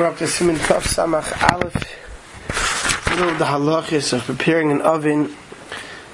[0.00, 3.10] We're up to Simon Tov Samach Aleph.
[3.10, 5.26] Middle of the halachis of preparing an oven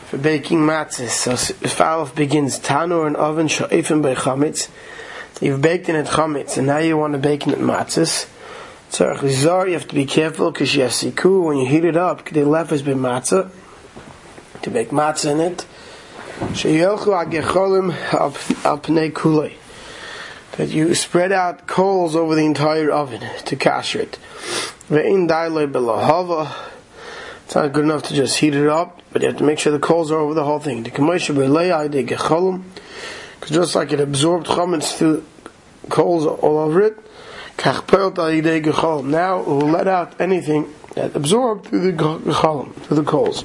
[0.07, 1.11] for baking matzahs.
[1.11, 4.69] So if Aleph begins Tanur an oven sha'ifim by chametz.
[5.41, 8.27] You've baked in it chametz and now you want to bake in it matzahs.
[8.91, 12.29] Lizar, you have to be careful because you have siku when you heat it up.
[12.29, 13.53] The left has been matzah
[14.63, 15.65] to bake matzah in it.
[16.59, 17.95] Sheyelchu agecholim
[18.65, 19.55] al pnei kulei
[20.57, 24.19] that you spread out coals over the entire oven to kasher it.
[27.45, 29.73] It's not good enough to just heat it up, but you have to make sure
[29.73, 30.83] the coals are over the whole thing.
[30.83, 31.31] Because
[33.51, 35.25] just like it absorbed chametz through
[35.89, 36.99] coals all over it,
[37.65, 43.45] now it will let out anything that absorbed through the gecholim, through the coals.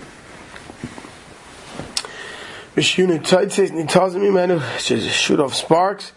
[2.78, 3.10] Shoot
[5.40, 6.12] off sparks.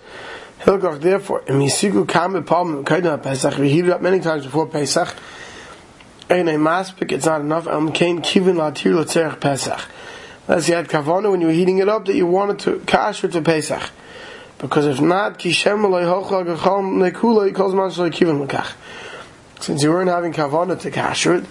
[0.64, 5.14] Hilgach, therefore, Misigu Kame Palm Kaida Pesach, we heated up many times before Pesach.
[6.30, 7.66] Ein a maspik, it's not enough.
[7.66, 9.78] Um, Am kain kivin latir letzerech Pesach.
[10.48, 13.30] Unless you had kavana when you were heating it up that you wanted to kasher
[13.30, 13.90] to Pesach.
[14.56, 18.72] Because if not, kishem alay hochla gechal nekula yikol zman shalay kivin lekach.
[19.60, 21.46] Since you weren't having kavana to kasher it,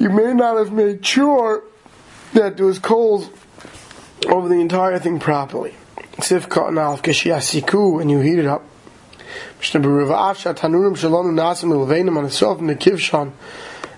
[0.00, 1.62] you may not have made sure
[2.32, 3.30] that there was coals
[4.26, 5.74] over the entire thing properly.
[6.16, 8.62] Cotton alf siku and you heat it up.
[9.72, 9.82] In.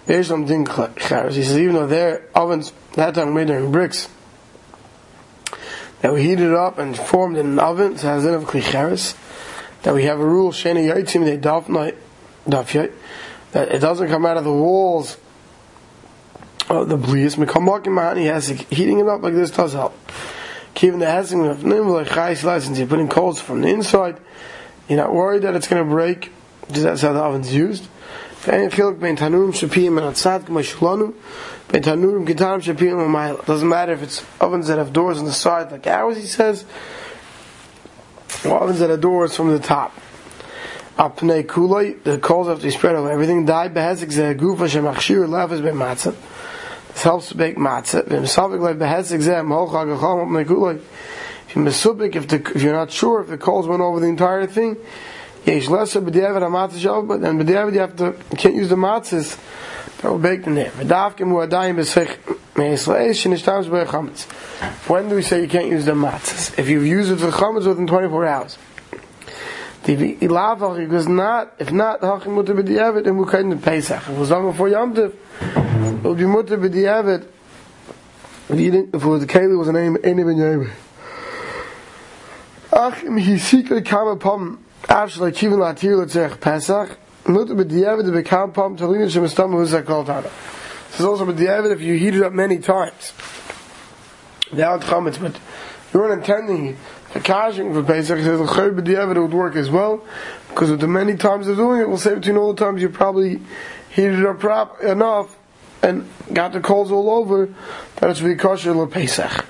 [0.06, 1.34] There's something charis.
[1.34, 4.09] He says even though their ovens that time made during bricks
[6.00, 9.17] that we heated up and formed in an oven, so has of klicheres.
[9.83, 11.97] That we have a rule sheni yaitzim they daf night
[12.47, 12.92] daf
[13.53, 15.17] that it doesn't come out of the walls
[16.69, 17.37] of the blias.
[17.37, 19.94] Mekamak He has heating it up like this does help.
[20.77, 24.21] Keeping the hesing of nimble license, you're putting coals from the inside.
[24.89, 26.31] You're not worried that it's going to break.
[26.67, 27.89] Because that's how the oven's used.
[28.45, 28.89] Doesn't
[33.69, 36.65] matter if it's ovens that have doors on the side, like ours, he says,
[38.45, 39.95] or ovens that have doors from the top.
[40.99, 43.47] The coals have to be spread over everything.
[46.97, 48.11] Helps to bake matzah.
[52.17, 54.77] If, you're not sure if the coals went over the entire thing,
[55.45, 55.85] but
[57.21, 59.39] then you have to you can't use the matzahs
[59.99, 60.71] that were baked in there.
[64.89, 66.59] When do we say you can't use the matzahs?
[66.59, 68.59] If you've used it for chametz within 24 hours.
[69.85, 70.17] The
[71.09, 74.03] not, if not, and we couldn't Pesach.
[74.03, 75.12] If it was done before Yom Tov,
[76.06, 77.27] it would be mutter b'diavad,
[78.49, 79.27] if didn't, if it was the
[79.59, 80.71] was any ben.
[82.72, 83.19] Ach, im
[83.83, 84.17] kam
[85.33, 85.59] kivin
[85.99, 86.89] Pesach,
[87.27, 87.56] mutter
[89.22, 90.05] estam huzak kol.
[90.05, 93.12] This is also b'diavad if you heat it up many times.
[94.53, 95.41] Without chametz, but
[95.93, 96.77] you weren't intending
[97.15, 100.05] the kashing for Pesach, says the chayr b'diavad would work as well,
[100.50, 102.91] because with the many times of doing it, we'll say between all the times you
[102.91, 103.41] probably
[103.91, 105.37] heated it up enough
[105.87, 107.49] and got the coals all over
[107.97, 109.47] that it's really kosher le Pesach.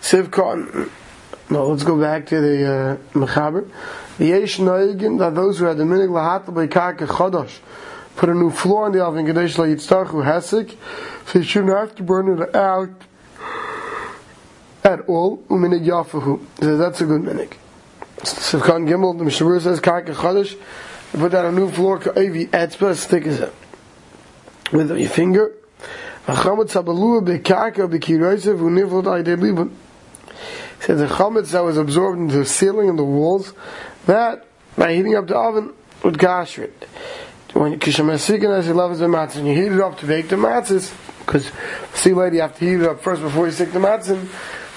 [0.00, 0.90] Sivkon.
[1.50, 3.68] No, let's go back to the uh, Mechaber.
[4.18, 7.58] The Yesh Noigin, that those who had the minig lahatel by karka chodosh,
[8.16, 10.76] put a new floor in the oven, kadesh la yitztachu hesik,
[11.26, 12.90] so you shouldn't have to burn it out
[14.84, 16.44] at all, uminig yafahu.
[16.60, 17.54] So that's a good minig.
[18.18, 20.58] Sivkon Gimel, the Mishnah says karka chodosh,
[21.12, 23.54] put down a new floor, ka'avi, etzba, as thick as it
[24.72, 25.52] with your finger.
[26.26, 26.34] Said
[30.98, 33.52] the chametz that was absorbed into the ceiling and the walls,
[34.06, 34.44] that
[34.76, 35.72] by heating up the oven
[36.04, 36.84] would gasher it.
[37.54, 41.50] When you heat it up to bake the matzahs, because
[41.94, 44.28] see lady you have to heat it up first before you stick the matzah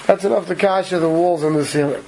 [0.06, 2.02] that's enough to kasher the walls and the ceiling.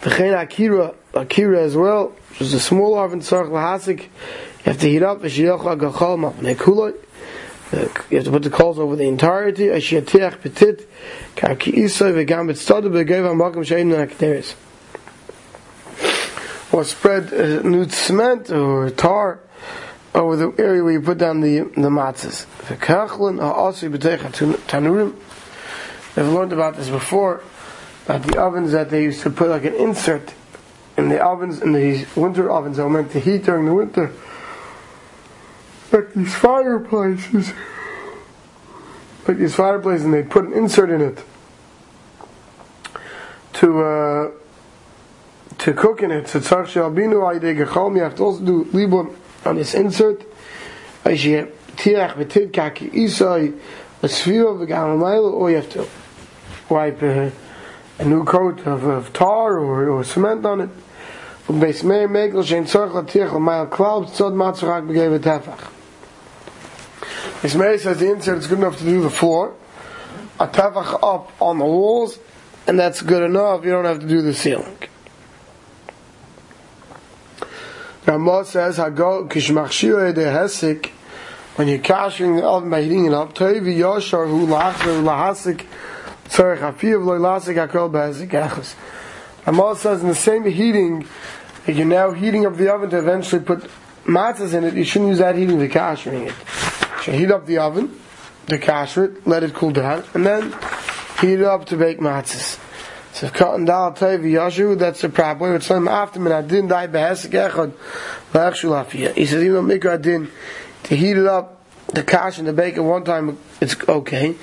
[0.00, 4.06] The chen akira, akira as well, which is a small oven, tzarech lahasik,
[4.66, 5.22] you have to heat up.
[5.22, 5.60] You have
[8.24, 9.68] to put the coals over the entirety.
[16.72, 19.38] Or spread uh, new cement or tar
[20.16, 22.46] over the area where you put down the the matzahs.
[26.16, 27.42] We've learned about this before,
[28.06, 30.34] about the ovens that they used to put like an insert
[30.96, 34.12] in the ovens, in these winter ovens that were meant to heat during the winter
[36.14, 37.52] these fireplaces,
[39.26, 41.22] like these fireplaces, and they put an insert in it
[43.54, 44.30] to uh,
[45.58, 46.24] to cook in it.
[46.26, 47.96] Tzarch she'albinu ayidei gechom.
[47.96, 49.14] You have to also do libun
[49.44, 50.22] on this insert.
[51.02, 53.58] Kaki isai
[54.02, 55.00] a svira v'gam
[55.32, 55.88] or you have to
[56.68, 57.32] wipe a,
[57.98, 60.70] a new coat of, of tar or, or cement on it.
[61.46, 65.75] Tzarch latirach l'mayel klal tzod matzorach begeve tefach.
[67.42, 69.54] Ismail says the insert is good enough to do the floor,
[70.40, 72.18] a tefach up on the walls,
[72.66, 73.64] and that's good enough.
[73.64, 74.78] You don't have to do the ceiling.
[78.06, 80.90] Ramah says, "Hago kishmachshir de hesik."
[81.56, 85.64] When you're kashing the oven by heating it up, toivi yoshar hu lachzer lahasik
[86.28, 88.74] tzarech afiv loy lasik hakol behesik echos.
[89.46, 91.06] Ramah says in the same heating,
[91.66, 93.70] if you're now heating up the oven to eventually put
[94.04, 96.34] matzahs in it, you shouldn't use that heating to kashing it.
[97.12, 97.98] Heat up the oven,
[98.46, 100.52] the kasher it, let it cool down, and then
[101.20, 102.58] heat it up to bake matzahs.
[103.12, 105.54] So cotton dal toivi yoshu, that's the problem.
[105.54, 107.72] It's some after min adin dai behesik echod
[108.32, 109.14] lachshul afiyah.
[109.14, 110.30] He says even mikra adin
[110.84, 111.64] to heat it up,
[111.94, 114.34] the kash and the bake at one time, it's okay.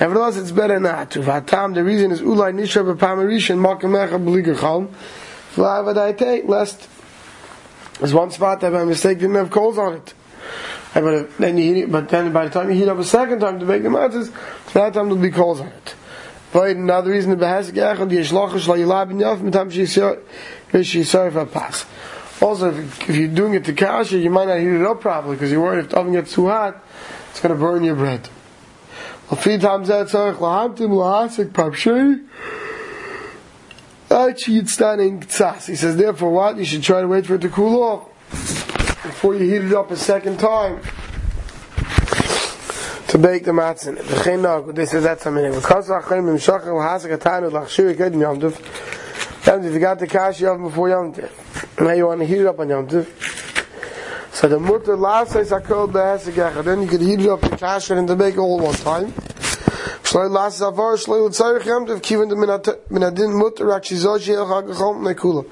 [0.00, 1.20] Nevertheless, it's better not to.
[1.20, 4.88] Vatam, the reason is ulai nisha b'pamarish and makamecha b'ligachal.
[5.54, 6.88] V'avadai lest
[7.98, 10.14] there's one spot that by mistake didn't have coals on it.
[11.00, 13.40] But then you heat it, but then by the time you heat up a second
[13.40, 14.32] time to bake the matzahs,
[14.72, 15.94] that time there'll be coals on it.
[16.54, 21.84] But another reason the behesik echad the yishlachish la yilab yaf mitam she'yisarif pas.
[22.40, 25.36] Also, if, if you're doing it to kasha, you might not heat it up properly
[25.36, 26.82] because you're worried if the oven gets too hot,
[27.30, 28.30] it's going to burn your bread.
[29.30, 30.32] A few times that's all.
[30.32, 32.26] Lahtim lahasik pashu.
[34.10, 35.66] I cheat standing tzas.
[35.66, 36.56] He says, therefore what?
[36.56, 38.65] You should try to wait for it to cool off
[39.06, 40.80] before you heat it up a second time
[43.08, 44.74] to bake the matzah.
[44.74, 45.52] This is that something.
[45.52, 45.88] Because
[49.64, 51.14] if you got the kash Yom before Yom
[51.80, 55.88] now you want to heat it up on Yom So the mutter last says hakol
[55.90, 59.12] behesegach, then you could heat it up the kash and to make all one time.
[60.02, 65.02] Shloi last zavar shloi l'tzarich Yom Tov kiven the minadin mutter rak shizot she'el chagachom
[65.02, 65.44] nekula.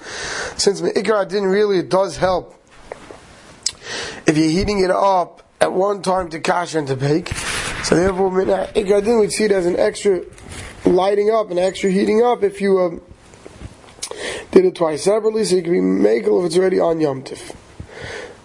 [0.59, 2.55] Since me'ikar adin really does help
[4.27, 7.29] if you're heating it up at one time to kash and to bake.
[7.85, 10.23] So therefore, ikar adin we see it as an extra
[10.85, 13.03] lighting up, an extra heating up if you um,
[14.51, 17.55] did it twice separately, so you can be makel if it's already on Yom Tif.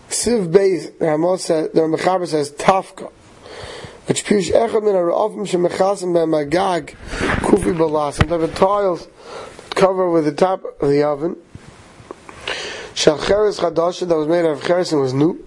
[0.10, 3.12] Siv Beis, the the Mechaber says, Tafka.
[4.08, 6.96] Which pish echad min ha'ra'afim shemechasim be'magag
[7.42, 8.18] kufi balas.
[8.18, 9.08] Type of tiles
[9.76, 11.38] cover with the top of the oven.
[12.96, 15.46] Shal cheres chadasha that was made out of cheres and was new.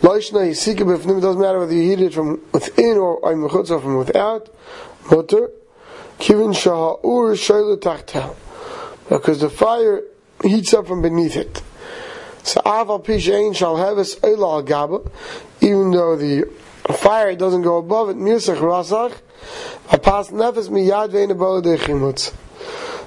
[0.00, 3.20] Loishna yisika b'fnim, doesn't matter whether you heat it from within or
[3.80, 4.48] from without.
[5.10, 5.50] Mutter.
[6.18, 8.36] Kivin shaha'ur shayla tachtel
[9.08, 10.02] because the fire
[10.42, 11.62] heats up from beneath it.
[12.42, 15.10] So aval pishain shall have us al gaba,
[15.60, 16.50] even though the
[16.94, 18.16] fire doesn't go above it.
[18.16, 19.14] Mirsach rasach,
[19.88, 22.32] apas nefes miyad ve'in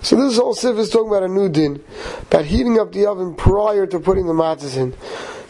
[0.04, 1.84] So this whole sif is talking about a new din,
[2.22, 4.94] about heating up the oven prior to putting the matzahs in.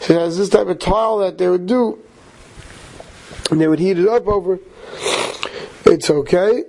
[0.00, 1.98] So there's this type of tile that they would do,
[3.50, 4.58] and they would heat it up over.
[5.86, 6.64] It's okay,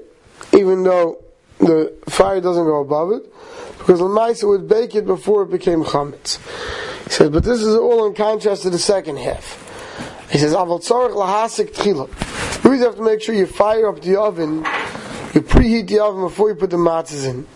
[0.54, 1.24] even though
[1.60, 3.31] the fire doesn't go above it
[3.78, 6.38] because the Lamaisa would bake it before it became chametz.
[7.06, 9.58] He says, but this is all in contrast to the second half.
[10.32, 12.63] He says, Aval tzorich lahasik tchila.
[12.63, 14.58] You always have to make sure you fire up the oven,
[15.34, 17.48] you preheat the oven before you put the matzahs in.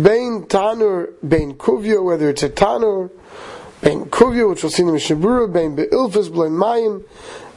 [0.00, 3.10] Bain tanur, bain kuvya, whether it's a tanur,
[3.84, 7.04] bain kuvya, which we'll see in the Mishnah bain be'ilfis, blain mayim,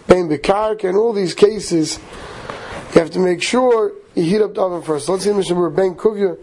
[0.08, 2.00] bain bekarka, in all these cases,
[2.94, 5.08] you have to make sure you heat up the oven first.
[5.08, 6.38] Let's see the Mishnah bain kuvya,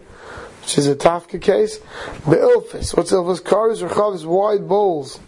[0.61, 1.77] which is a Tafka case.
[2.25, 2.97] The Ilfis.
[2.97, 3.41] What's Ilfis?
[3.41, 5.19] Karis or chavs, wide bowls.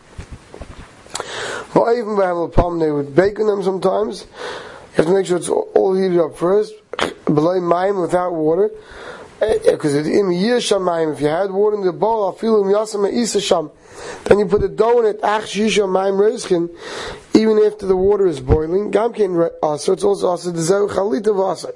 [1.76, 4.26] Well, even by a problem, they would bake in them sometimes.
[4.92, 6.74] You have to make sure it's all heated up first.
[7.26, 8.72] Below mime without water.
[9.40, 13.72] Because eh, in Yishamayim, if you had water in the bowl, him Yasam Isasham.
[14.26, 16.70] Then you put the dough in it, Ach Yishamayim Reizkin,
[17.36, 18.92] even after the water is boiling.
[18.92, 21.74] Gamkin Asa, it's also Asa, the Zeu Chalita Vasa.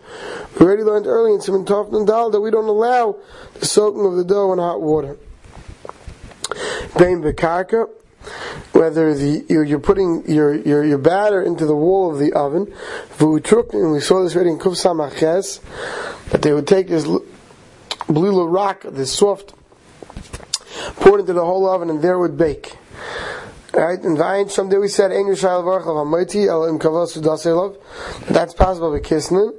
[0.59, 3.17] We already learned earlier in Simon and Dal that we don't allow
[3.59, 5.17] the soaking of the dough in hot water.
[6.93, 7.89] Bekarka,
[8.73, 12.71] whether the you're, you're, putting your, your your batter into the wall of the oven.
[13.19, 15.59] And we saw this already in Kuf Samaches,
[16.31, 17.07] that they would take this
[18.07, 19.53] blue rock, the soft,
[20.95, 22.77] pour it into the whole oven, and there would bake.
[23.73, 23.99] Right?
[23.99, 26.47] And Vayin, someday we said, Ein Yishayel Varch of Hamaiti,
[26.79, 28.27] Kavos.
[28.27, 29.53] That's possible with Kisnin.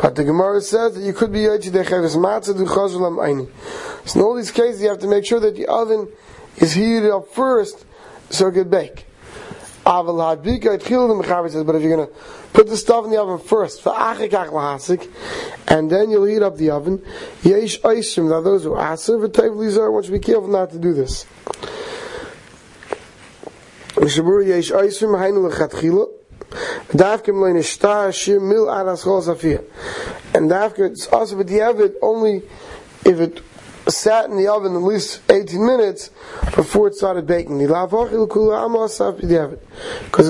[0.00, 3.48] But the Gemara says that you could be Yoichi Decheves Matzah Du Chazulam Aini.
[4.08, 6.08] So in all these cases, you have to make sure that the oven
[6.56, 7.84] is heated up first
[8.30, 9.04] so it can bake.
[9.84, 10.46] But if
[10.88, 12.12] you're going to
[12.52, 13.86] put the stuff in the oven first,
[15.68, 17.02] and then you'll heat up the oven,
[17.42, 21.26] yesh oishim, now those who aser, v'tayv want to be careful not to do this.
[23.94, 26.08] Mishabur yesh oishim, hainu lechatchila,
[26.90, 29.62] Davke mleine shtar shir mil aras chol zafir.
[30.34, 32.42] And davke, it's also with the oven only
[33.06, 33.40] if it
[33.90, 36.10] sat in the oven at least 18 minutes
[36.54, 37.58] before it started baking.
[37.58, 37.78] Because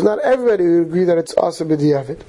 [0.03, 2.21] not everybody would agree that it's also b'diavad.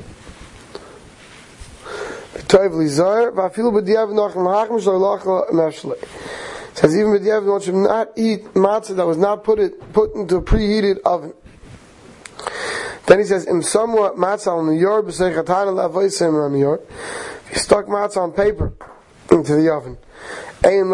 [6.74, 10.38] Says even b'diavad one should not eat matzah that was not put it put into
[10.38, 11.34] a preheated oven.
[13.08, 16.82] Then he says, "Im somewhat matzah on the yard b'seichatana lavoisim on the yard."
[17.46, 18.74] If you stuck matzah on paper
[19.42, 19.98] into the oven,
[20.64, 20.86] Ein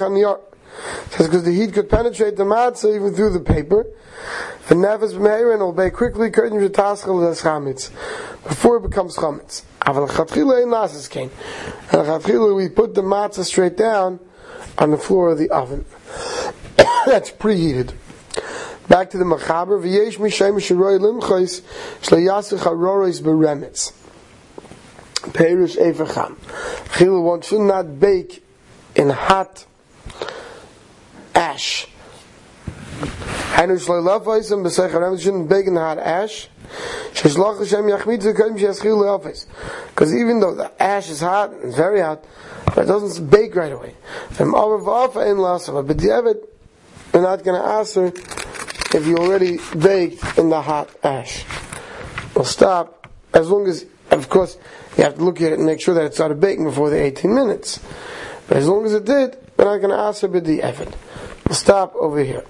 [0.00, 0.40] aniyar.
[1.10, 3.86] Says because the heat could penetrate the matzah even through the paper.
[4.68, 7.90] The nefes b'meir and bake quickly curtain v'taschel as chametz
[8.42, 9.62] before it becomes chametz.
[9.80, 11.30] Aval chatchila ein lasas came.
[11.92, 14.20] And chatchila we put the matzah straight down
[14.76, 15.86] on the floor of the oven.
[17.06, 17.94] That's preheated.
[18.88, 20.56] Back to the machaber v'yesh mishem
[22.58, 23.92] haroros beremetz.
[25.32, 26.36] Perish Evercham.
[26.96, 28.44] Chilul one should not bake
[28.94, 29.66] in hot
[31.34, 31.86] ash.
[33.54, 36.48] Hainu shloi lafais and b'seich haram shouldn't bake in hot ash.
[37.12, 39.46] Shishlach Hashem yachmid zekoyim she's chilul lafais.
[39.88, 42.24] Because even though the ash is hot, it's very hot,
[42.66, 43.94] but it doesn't bake right away.
[44.30, 46.38] From over v'afa in lasava, but David,
[47.12, 48.12] you're not going to answer
[48.94, 51.44] if you already baked in the hot ash.
[52.34, 53.86] We'll stop as long as,
[54.26, 54.58] of course,
[54.98, 57.00] you have to look at it and make sure that it started baking before the
[57.00, 57.78] 18 minutes.
[58.48, 60.92] But as long as it did, we're not going to ask it the effort.
[61.46, 62.44] We'll stop over here.